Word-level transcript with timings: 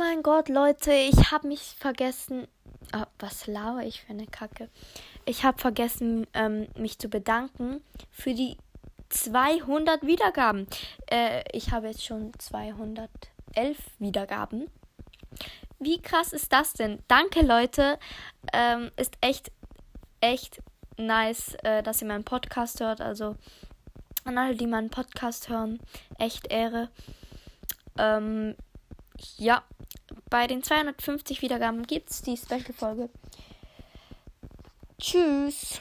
mein 0.00 0.22
Gott, 0.22 0.48
Leute, 0.48 0.92
ich 0.92 1.30
habe 1.30 1.46
mich 1.46 1.76
vergessen. 1.78 2.48
Oh, 2.94 3.04
was 3.18 3.46
laue 3.46 3.84
ich 3.84 4.00
für 4.00 4.10
eine 4.10 4.26
Kacke? 4.26 4.68
Ich 5.24 5.44
habe 5.44 5.58
vergessen, 5.58 6.26
ähm, 6.34 6.68
mich 6.76 6.98
zu 6.98 7.08
bedanken 7.08 7.82
für 8.10 8.34
die 8.34 8.56
200 9.10 10.06
Wiedergaben. 10.06 10.66
Äh, 11.10 11.44
ich 11.52 11.70
habe 11.70 11.88
jetzt 11.88 12.04
schon 12.04 12.32
211 12.38 13.08
Wiedergaben. 13.98 14.68
Wie 15.78 16.00
krass 16.00 16.32
ist 16.32 16.52
das 16.52 16.72
denn? 16.72 16.98
Danke, 17.06 17.42
Leute. 17.42 17.98
Ähm, 18.52 18.90
ist 18.96 19.14
echt, 19.20 19.52
echt 20.20 20.62
nice, 20.96 21.54
äh, 21.62 21.82
dass 21.82 22.02
ihr 22.02 22.08
meinen 22.08 22.24
Podcast 22.24 22.80
hört. 22.80 23.00
Also 23.00 23.36
an 24.24 24.38
alle, 24.38 24.56
die 24.56 24.66
meinen 24.66 24.90
Podcast 24.90 25.48
hören, 25.48 25.78
echt 26.18 26.50
Ehre. 26.50 26.88
Ähm, 27.98 28.56
ja, 29.38 29.62
bei 30.28 30.46
den 30.46 30.62
250 30.62 31.42
Wiedergaben 31.42 31.86
gibt 31.86 32.10
es 32.10 32.22
die 32.22 32.36
Special-Folge. 32.36 33.10
Tschüss. 34.98 35.80